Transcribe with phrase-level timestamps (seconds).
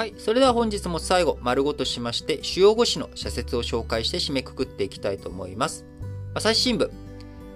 [0.00, 0.14] はい。
[0.16, 5.84] それでは本日も最後、丸ごとしまして、主要5紙の社説を紹介して締めくくっていきたいと思います。
[6.32, 6.90] 朝日新聞、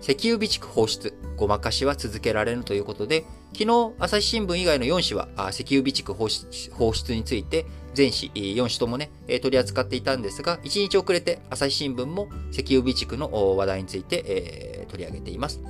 [0.02, 3.24] 石油備蓄放出、ごまかしは続けられぬということで、
[3.54, 15.62] 昨日、朝日新聞以外の4紙は、あ石油備蓄放出放出について、全紙4紙ともね、取り扱っていたんですが、1日遅れて朝日新聞も石油備蓄の話題について、えー、取り上げています。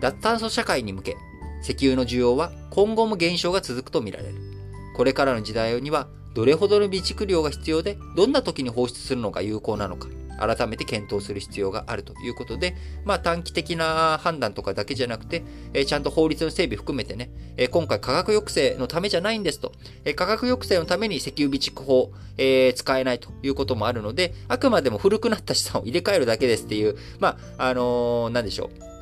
[0.00, 1.18] 脱炭素社会に向け、
[1.62, 4.49] 石油の需要は今後も減少が続くとみられる。
[4.96, 10.08] これからの時代にはどれほどの備蓄量が必要で、どんな時に放出するのが有効なのか、
[10.38, 15.42] 改めて検討する必要があるということで、まあ短期的な判断とかだけじゃなくて、
[15.74, 19.72] えちゃんと法律の整備含めてね、え今回価格抑制のためじゃないんですと、
[20.04, 28.99] え価格抑制のために石油備蓄法、え使えないということもあるので、あくまでも古くなった資産を入れ替えるだけですっていう、まあ、あのー、なんでしょう。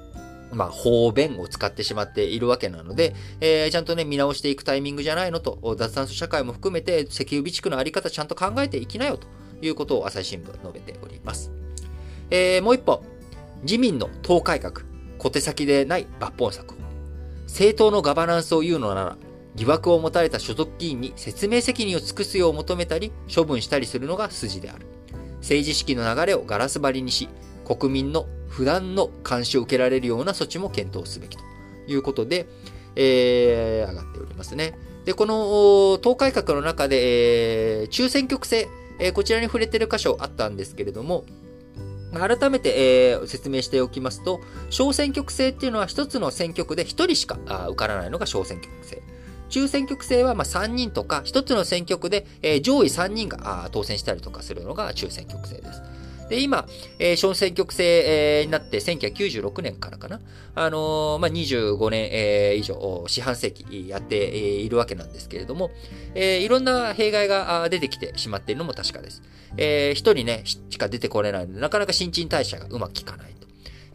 [0.53, 9.27] まあ、方便を使ってしまっているわけなので、えー、ちゃんとね、見直していくタイミングじゃないのと、脱炭素社会も含めて、石油備蓄のあり方ちゃんと考えていきなよと
[9.61, 11.51] いうことを朝日新聞述べております。
[12.31, 13.03] えー、もう一歩、
[13.63, 14.83] 自民の党改革、
[15.19, 16.79] 小手先でない抜本策。
[17.45, 19.17] 政党のガバナンスを言うのなら、
[19.55, 24.87] 疑惑を持たれた所属議員に説明責任を尽くすよう求めたり、処分したりするのが筋である。
[25.41, 27.29] 政治資金の流れをガラス張りにし、
[27.65, 31.45] 国民の普段の監視を受けられるような措置も検討すべきと
[31.87, 32.47] いうことで、
[32.97, 34.75] えー、上がっておりますね。
[35.05, 41.25] で、この党改革の中で、えー、中選挙区制、えー、こちらに触れている箇所あったんですけれども、
[42.13, 47.39] 改めて、えー、説明しておきますと、小選挙区制っていうのは一つの選挙区で一人しか
[47.69, 49.03] 受からないのが小選挙区制。
[49.49, 55.83] 中選挙区制はまあ3人とか、一つの選挙区で、えー、上位3人が当選したりとかするのが中選挙区制です。
[56.29, 56.67] で、今、
[56.99, 60.21] えー、小選挙区制、えー、になって1996年からかな。
[60.55, 65.71] あのー、まあ、25年、えー、以上、四半世紀やって、えー、いるわけなんですけれども、
[66.15, 69.23] えー、いろんな弊害が出てきてしまっているのも確かです。
[69.57, 73.39] えー、一人ね、しか出てこれないので、なかなか新陳代謝がうまくいかない。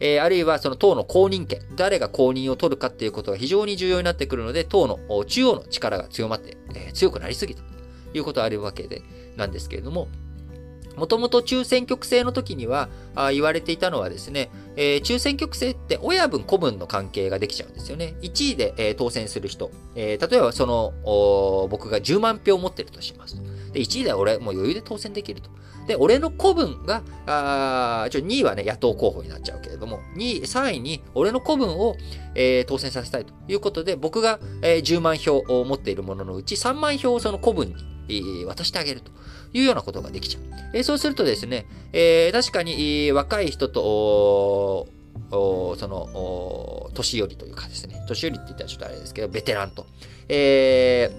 [0.00, 7.68] えー、あるいはその党の公認権、誰が公認を取るかっていうことが非常に重要になってくるので、党の中央の力が強まって、えー、強くなりすぎたと
[8.12, 9.02] いうことがあるわけで、
[9.36, 10.08] なんですけれども、
[10.96, 12.88] もともと中選挙区制の時には
[13.32, 18.16] 言われていたのはですね、えー、中選挙区制って親分子分の関係ができちゃうんですよね。
[18.22, 20.92] 1位で、えー、当選する人、えー、例えばその
[21.70, 23.36] 僕が10万票持ってるとします。
[23.72, 25.50] で1位で俺もう余裕で当選できると。
[25.86, 31.96] で、俺の子分が、あちょ2位はね、野党候補になっちゃうけれども、2位、3位に俺の子分を、
[32.34, 37.74] えー、当選させたいということで、僕が、えー、10万票を持っているもののうち3万票をその子分に、
[38.46, 39.10] 渡してあげると。
[39.54, 40.42] いうようなことができちゃう。
[40.74, 44.88] え、そうするとですね、え、確かに、若い人と、
[45.30, 49.86] その、年寄りというかですね、年寄りって言ったらちょっとあれですけど、ベテランと、
[50.28, 51.10] え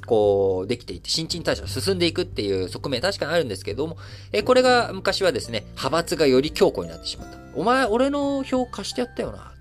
[0.00, 3.96] ー、こう、できていて、新陳代謝が進んでいくっていう側面確かにあるんですけども、
[4.32, 7.38] え、これが昔はですね、派閥がより強固になってしまった。
[7.56, 9.52] お前、俺の票貸してやったよな。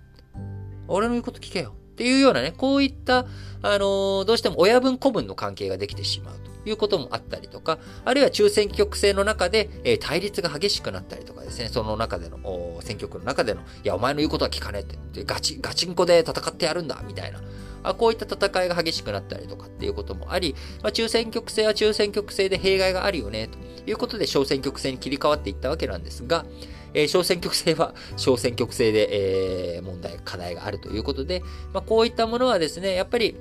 [0.87, 1.73] 俺の言うこと聞けよ。
[1.93, 3.25] っていうようなね、こういった、
[3.61, 6.53] あの、どうしても親分子分の関係ができてしまうと。
[6.65, 12.37] いうこともあったりとか、あるいは中選挙区制の中で、え、対立が激しくなったりとかですね、その中での、
[12.81, 17.41] 選挙区の中での、いや、お前の言うことは聞かねえって、ガチ、ガチンコで戦ってやるんだ、みたいな。
[17.83, 26.45] あこういった戦いが激しくなったりとかっていうこともあり、まあ、中選挙区制は中選挙区制で弊害があるよね、ということで小選挙区制に切り替わっていったわけなんですが、
[26.93, 31.41] えー、小選挙区制は小選挙区制で、えー、問題、課題があるということで、
[31.73, 33.35] まあ、こういったものはですね、やっぱり、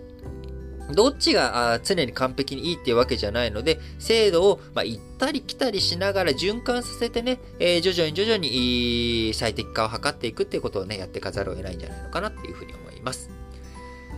[0.90, 13.30] どっちが常に完璧にいいっていうわけじゃないので、精度を、ま行ったり来たりしながら循環させてね、えー、徐々に徐々に最適化を図っていくっていうことをね、やっていかざるを得ないんじゃないのかなっていうふうに思います。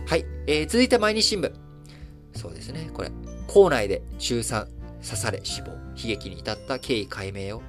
[0.05, 0.25] はい。
[0.47, 1.51] えー、続いて毎日新聞。
[2.35, 3.11] そうですね、これ。
[3.47, 4.65] 校内で中3
[5.05, 7.61] 刺され死亡、悲劇に至った経緯解明を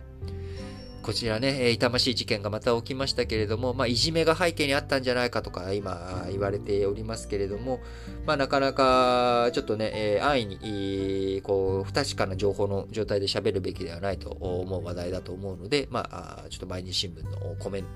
[1.06, 7.78] こちらね、痛ましい事件がまた起きましたけれども、まあ、いじめが背景にあったんじゃないかとか、今、言われておりますけれども、
[8.26, 17.88] まあ、なかなか、ちょっとね、え、安易に、こう、不確かな情報の状態で喋るべきではないと思う話題だと思うので、まあ、ちょっと毎日新聞のコメント、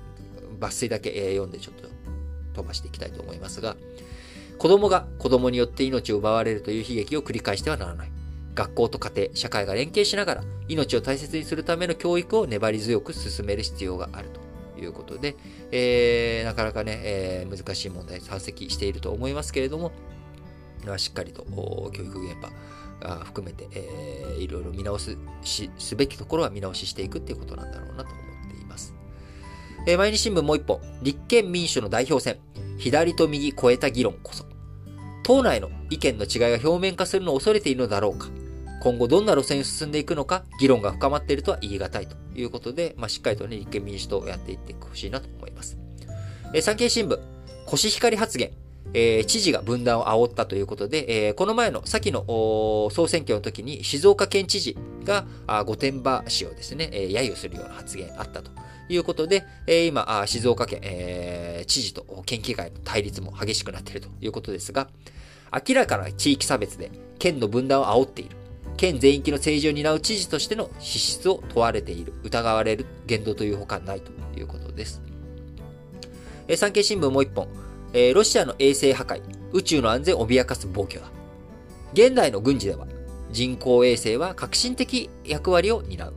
[0.65, 1.89] 抜粋だけ読んでちょっと
[2.53, 3.75] 飛ばしていきたいと思いますが、
[4.57, 8.20] 子供が子供によって命を奪われるという悲劇を繰り返してはならない。
[8.53, 14.29] 学校と家庭、社会が連携しながら命を大切にするための教育を粘り強く進める必要がある
[14.75, 15.35] ということで、
[15.71, 19.91] えー、なかなかね、えー、難しい問題山積していると思いますけれども、
[20.97, 21.43] しっかりと
[21.93, 22.49] 教育現場
[23.25, 28.93] 含めて、えー、いろいろ見直すしすべきところは見直ししていくっていうことなんだろうなと思っています。
[29.87, 32.37] えー、毎日新聞もう一本、立憲民主の代表選、
[32.77, 34.45] 左と右超えた議論こそ。
[35.23, 38.27] 党内の意見の違いが表面化するのを恐れているのだろうか。
[38.81, 45.77] 今後どんな路線を進んでいくのか、議論が深まっているとは言い難いということで、まあ、しっかりとね、立憲民主党をやっていってほしいなと思います。
[46.53, 47.19] えー、産経新聞、
[47.67, 48.51] コシヒカリ発言。
[48.93, 52.25] えー、知事が分断を煽ったということで、えー、この前の先の
[52.91, 54.75] 総選挙の時に静岡県知事
[55.05, 55.25] が
[55.65, 58.51] 御殿場市をですね、えー、揶揄するような発言あったと
[58.89, 64.89] いうことで、えー、今、静岡県、えー、知事と県議会の対立も激しくなっているということですが、
[65.53, 68.40] 明らかな地域差別で県の分断を煽っている。
[68.77, 75.01] 県全域の政治を担う知事としての資質を問われている、疑われる言動というほかないということです。
[76.47, 77.47] えー、産経新聞もう一本。
[77.93, 79.21] えー、ロシアの衛星破壊、
[79.51, 81.07] 宇宙の安全を脅かす暴挙だ。
[81.93, 82.87] 現代の軍事では、
[83.31, 86.13] 人工衛星は革新的役割を担う。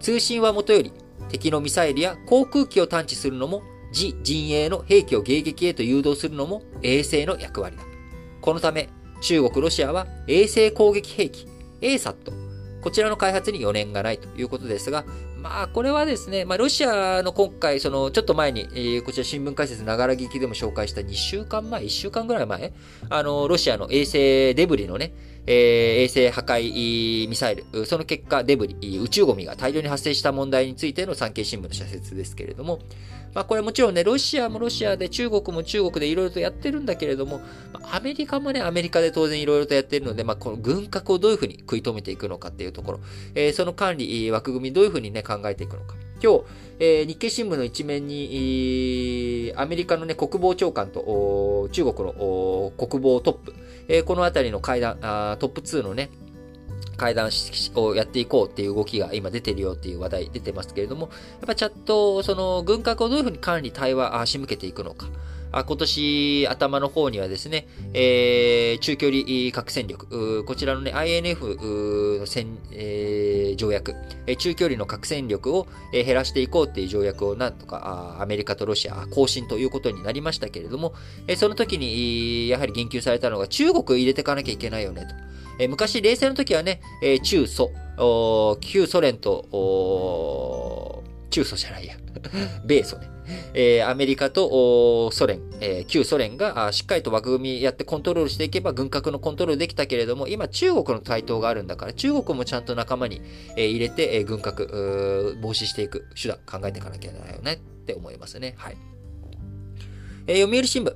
[0.00, 0.92] 通信はもとより、
[1.28, 7.84] 敵のミサイルや航空機を探知するのも、自陣営の兵器を迎撃へと誘導するのも衛星の役割だ。
[8.40, 8.88] このため、
[9.20, 11.46] 中国、ロシアは衛星攻撃兵器、
[11.84, 12.16] ASAT、
[12.80, 15.04] こちらの開発に余念がないということですが、
[15.44, 22.72] まあ、これはですね、まあ、ロシアの今回、その、ちょっと前に、えー、こちら新聞解説ながら聞きでも紹介した2週間前、1週間ぐらい前、
[23.10, 25.12] あの、ロシアの衛星デブリのね、
[25.46, 32.80] えー、衛星破壊ミサイル、その結果、デブリ、宇宙ゴミが大量に発生した問題についての産経新聞の社説ですけれども、
[33.34, 37.40] まあこれもちろんね、ロシアもロシアで中国も中国でいろいろとやってるんだけれども、
[37.92, 43.00] アメリカもね、アメリカで当然いろいろとやってるので、まあこの軍拡をどういうふうに食い止めていくのかっていうところ、
[43.34, 45.96] えー、その管理、枠組みどういうふうにね、考えていくのか。
[46.22, 46.42] 今日、
[46.78, 53.54] えー、日経新聞の一面に、アメリカのね、国防長官と中国の国防トップ、
[53.88, 56.10] えー、このあたりの会談あ、トップ2のね、
[56.96, 57.30] 会談
[57.74, 61.10] をやっていこうっていう動きが今出てるよっていう話題出てますけれども、
[61.40, 65.08] やっぱチャット、その軍拡をどういうふうに管理、対話、仕向けていくのか。
[65.56, 73.94] あ今年頭の方にはですね、えー、中距離核戦力、こちらのね、INF の戦、えー、条約、
[74.36, 80.92] 中距離の核戦力を減らしていこうっていう条約をなんとかアメリカとロシア更新ということになりましたけれども、
[81.36, 85.06] その時にやはり言及されたのが中国入れていかなきゃいけないよね
[85.58, 85.68] と。
[85.68, 86.80] 昔、冷戦の時はね、
[87.22, 87.70] 中ソ、
[88.60, 91.94] 旧ソ連と、中ソじゃないや、
[92.66, 93.13] 米ソね。
[93.54, 103.22] えー、アメリカとソ連、えー、旧ソ連がしっかりと枠組みやってコントロールしていけば軍拡のコントロールできたけれども、今中国の台頭があるんだから、中国もちゃんと仲間に、
[103.56, 108.54] えー、入れて、えー、軍拡、防止していく手段考えていかなきゃいけないよねって思いますね。
[108.56, 108.76] はい。
[110.26, 110.94] えー、読売新聞、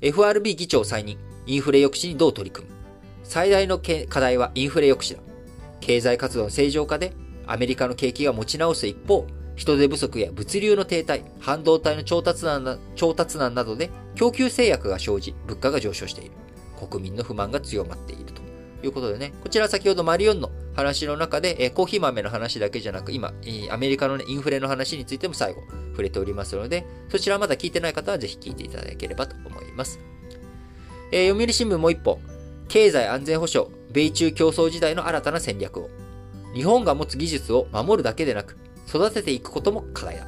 [0.00, 2.74] FRB 議長再任、インフレ抑止にどう取り組む
[3.24, 5.30] 最大の課題はインフレ抑止だ。
[5.80, 7.12] 経済活動の正常化で
[7.46, 9.26] アメリカの景気が持ち直す一方、
[9.56, 16.32] 人手不足や物流の停滞、半導体の調達難調達難などで供給制約が生じ、物価が上昇している。
[16.88, 18.40] 国民の不満が強まっていると
[18.82, 23.32] いうことでね、こちら先ほどマリオンの話の中で、えコーヒー豆の話だけじゃなく、今、
[23.70, 30.00] アメリカの、ね、インフレの話についても最後触れておりますので、そちらまだ聞いてない方はぜひ聞いていただければと思います。
[31.12, 32.18] えー、読売新聞もう一本。
[32.68, 35.90] 経済安全保障、米中競争時代の新たな戦略を。
[36.54, 38.56] 日本が持つ技術を守るだけでなく、
[38.90, 40.26] 育てていくことも課題だ。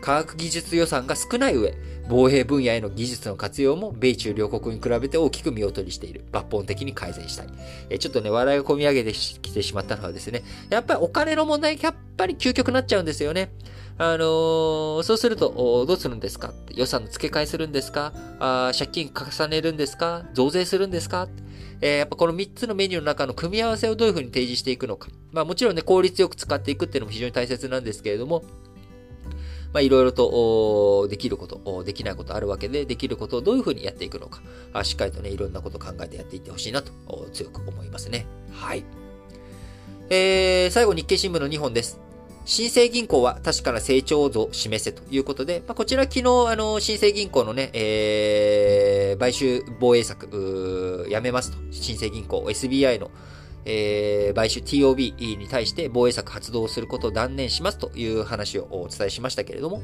[0.00, 1.74] 科学技術予算が少ない上、
[2.10, 6.26] 防衛分野への技術の活用も米中両国に比べて大きく見劣りしている。
[6.30, 7.46] 抜本的に改善したい。
[7.88, 13.50] えちょっとね、笑いが込み上げてきてしまったのはですね、やっぱりお金の問題、やっぱり究極になっちゃうんですよね。
[13.96, 16.52] あのー、そうすると、どうするんですか？
[16.74, 18.12] 予算の付け替えするんですか？
[18.40, 20.26] あ借金重ねるんですか？
[20.34, 21.28] 増税するんですか？
[21.84, 25.10] えー、やっぱこの3つのメニューの中の組み合わせをどういうふうに提示していくのか。
[25.32, 28.42] まあもちろんね、効率よく使っていくっていうのも非常に大切なんですけれども、
[29.74, 34.40] まあいろいろとできること、できないことあるわけで、できることをどういうふうにやっていくのか、
[34.82, 36.90] しっかりとね、いろんなことを考えてやっていってほしいなと
[37.34, 38.24] 強く思いますね。
[38.50, 38.84] はい。
[40.08, 42.03] えー、最後日経新聞の2本です。
[42.46, 51.58] 新生銀行は確かな成長を示せということで、まあ、こちら昨日、あの、新生銀行のね、えー、買収防衛策、やめますと。
[51.70, 53.10] 新生銀行、SBI の、
[53.64, 59.80] えー、買収 TOB に対して防衛策発動することを断念しますという話をお伝えしましたけれども、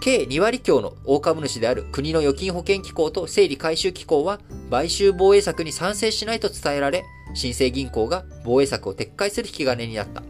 [0.00, 4.38] 計2割強の大株主である国の預金保険機構と整理回収機構は
[4.70, 10.22] 買収防衛策に賛成しないと伝えられ、新生銀行が防衛策を撤回する引き金になった。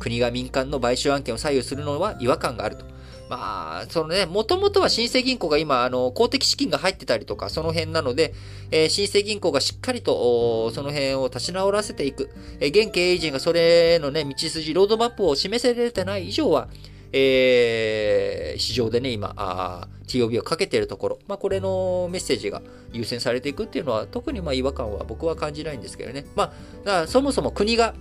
[0.00, 2.84] 国が民間の買収案件を左右するのは違和感があると。
[3.30, 8.34] まあ、そのね、もともとは新生銀行が今、あの、公的資金が入ってたりとか、その辺なので、
[8.72, 12.28] えー、新生銀行がしっかりと、その辺を立ち直らせていく。
[12.58, 16.68] えー、現経営陣がそれのね、道筋、ロードマップを示せれてない以上は、
[17.12, 26.26] えー、市場でね、今、TOB をかけているところ、まあ、これのメッセージが優先されていくっていうのは、特にまあ違和感は僕は感じないんですけどね。
[26.34, 26.52] ま
[26.84, 27.94] あ、そもそも国が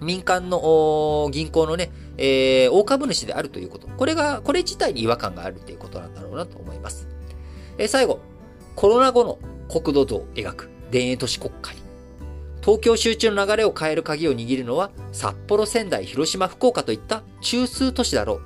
[0.00, 3.88] 民間の銀行のね、えー、大株主であるということ。
[3.88, 7.08] これが、これ自体に違和感があるということなんだろうなと思います。
[7.78, 8.20] えー、最後、
[8.74, 9.38] コロナ後の
[9.68, 11.80] 国土像を描く田園都市国家に。
[12.62, 18.40] 東京集中の流れを変える鍵を握るのは、札幌、仙台、広島、福岡といった中枢都市だろう。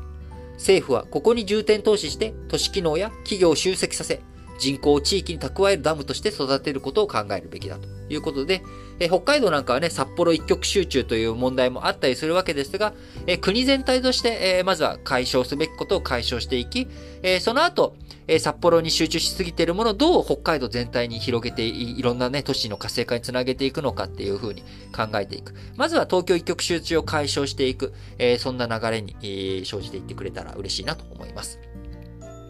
[0.55, 4.21] 政府はここに重点投資して都市機能や企業を集積させ、
[4.59, 8.63] 人口を地域に蓄えるダムとして育てることを考えるべきだということで、
[9.01, 12.93] え北海道なんかはね、札幌一極集中という問題もあったりするわけですが、
[13.27, 16.87] え国全体として、えまずは解消すべきことを解消していき、
[17.23, 17.97] えその後、
[18.29, 24.63] え札幌に集中しすぎているものをどう北海道全体に広げてい、ろんなね、都市の活性化につなげていくのかっていうふうに
[24.95, 25.55] 考えていく。
[25.77, 31.59] まずは東京一極集中を解消していく、えそんな流れに、え生じていってくれたら嬉しいなと思います。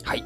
[0.03, 0.25] はい。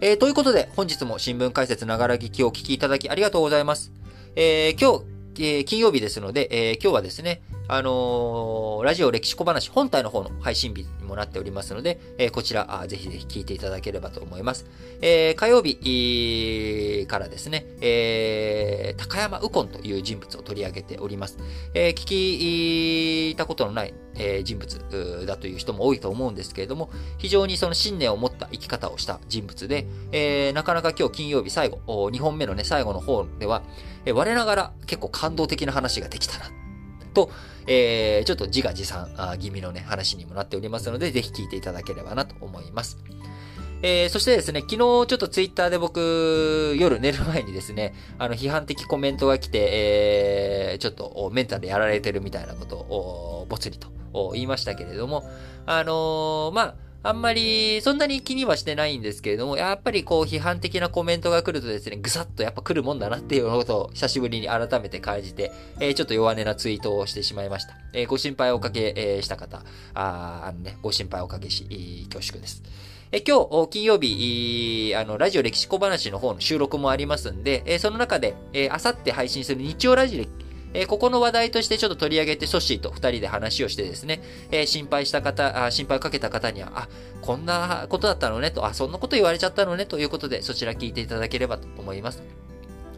[0.00, 3.92] えー、ということで、本日も新聞解説ながら聞きをお聞きいただきありがとうございます。
[4.34, 14.66] えー、今日、えー、金曜日ですので、え今日はですね、あのー、ラジオ歴史小話本体の方の配信日にもなっておりますので、えー、こちらあ、ぜひぜひ聞いていただければと思います。
[15.00, 21.38] えー、火曜日からですね、え、高山右近という人物を取り上げております。
[21.72, 33.62] えー、聞いたことのない、え、人物だという人も多いと思うんですけれども、非常にその信念を持った生き方をした人物で、え、なかなか今日金曜日最後、2本目のね、最後の方では、
[34.06, 36.50] え、我ながら結構感動的な話ができたな、
[37.10, 37.30] と、
[37.66, 42.98] えー、ちょっと自画自賛あ気味のね、話にもなっておりますので、ぜひ聞いていただければなと思います。
[43.82, 53.88] えー、そしてですね、昨日ちょっとツイッターで僕、夜寝る前にですね、あの、批判的コメントが来て、えー、ちょっとメンタルやられてるみたいなことを、ぼつりと
[54.34, 55.24] 言いましたけれども、
[55.64, 67.74] あのー、まあ、あんまり、そんなに気にはしてないんですけれども、やっぱりこう、批判的なコメントが来るとですね、ぐさっとやっぱ来るもんだなっていうことを久しぶりに改めて感じて、えー、ちょっと弱音なツイートをしてしまいました。
[67.94, 69.58] えー、ご心配をおかけ、えー、した方、
[69.94, 72.62] ああのね、ご心配をおかけし、恐縮です。
[73.12, 80.39] え今日、金曜日、あの、ラジオ歴史小話の方の収録もありますんで、えその中で、えあさって配信する日曜ラジオ
[80.72, 86.88] えー、ここの話題としてちょっと取り上げて、ソッシーと二人で話をしてですね、えー、心配した方あ、心配かけた方には、あ、
[87.22, 92.22] こんなことだったのねと、あ、そんなこと言われちゃったのねということで、そちら聞いていただければと思います。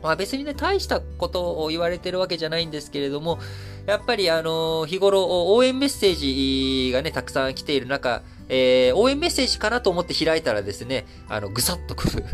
[0.02, 3.38] まあ別にね、大したことを言われてるわけじゃないんですけれども、
[3.86, 12.24] やっぱりあの日頃応援メッセージがね、たくさん来ている中、えー、応援メッセージかなと思って開いたらですね、あの、ぐさっとくる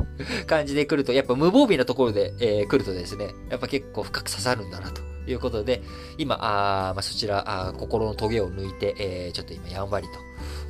[0.47, 5.01] 感じで来ると、やっぱ無防備なところで、えー、来るとですね、やっぱ結構深く刺さるんだなと
[5.31, 5.83] いうことで、
[6.19, 10.09] 今、あまあ、そちらあ、心のトゲを抜いて、えー、ちょっと今、やんわり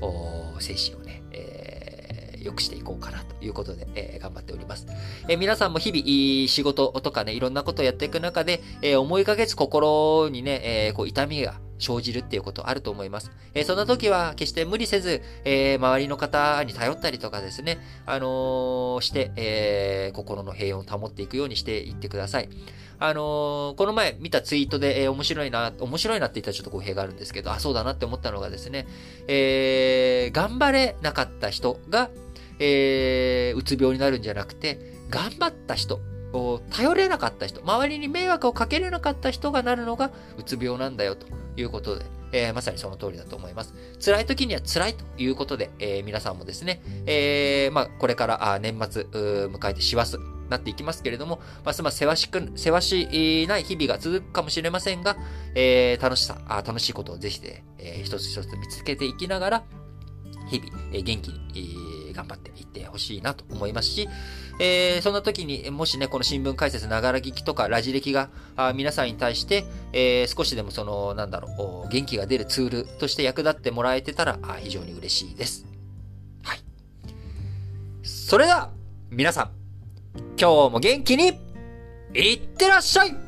[0.00, 1.07] と、精神をね、
[2.38, 4.86] えー、良くしていこうかなということで、えー、頑張っております。
[5.28, 13.30] えー、皆さんも日々、仕事とかね、いろんなことをやっていく中で、えー、思いがけず心にね、えー、こう痛みが生じるっていうことあると思います。
[13.54, 22.48] えー、そんな時は決して無理せず、えー、周りの方に頼ったりとかですね、あのー、して、えー、心の平穏を保っていくようにしていってください。
[23.00, 28.88] あの、この前見たツイートで、え、面白いな、面白いなって言ったらちょっと語弊があるんですけど、あ、そうだなって思ったのがですね、
[29.28, 32.10] えー、頑張れなかった人が、
[32.58, 34.78] えー、うつ病になるんじゃなくて、
[35.10, 36.00] 頑張った人、
[36.70, 43.74] 頼れなかった人、周りに迷惑をかけれなかった人がなるのがうつ病なんだよということで、えー、まさにその通りだと思います。
[44.04, 55.16] 辛い時には辛いということで、えー、皆さんもですね、えー、まあ、これから年末迎えて師走、なっていきますけれども、ますますせわしく、せわしない日々が続くかもしれませんが、
[55.54, 59.64] えー、楽しさ、あ楽しいことをぜひで、えー、一つ一つ見つけていきながら、
[60.50, 61.87] 日々、えー、元気に、えー、
[62.18, 64.08] 頑張っていってほしいなと思いますし、
[64.58, 68.28] えー、そんな時に、もしね、この新聞解説、ながら聞きとか、ラジ歴が、
[68.74, 75.64] 皆さんに対して、えー、少しでもその、なんだろう、元気が出るツールとして役立ってもらえてたら、非常に嬉しいです。
[76.42, 76.58] はい。
[78.02, 78.70] それでは、
[79.10, 79.50] 皆さん、
[80.40, 81.38] 今日も元気に
[82.14, 83.27] いってらっしゃい